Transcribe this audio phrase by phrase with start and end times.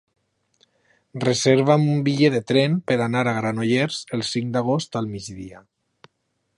[1.23, 5.67] Reserva'm un bitllet de tren per anar a Granollers el cinc d'agost al migdia.